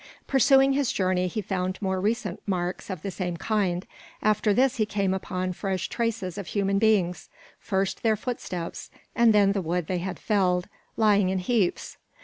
[0.25, 3.85] Pursuing his journey, he found more recent marks of the same kind;
[4.23, 9.51] after this he came upon fresh traces of human beings; first their footsteps, and then
[9.51, 10.67] the wood they had felled,
[10.97, 11.97] lying in heaps.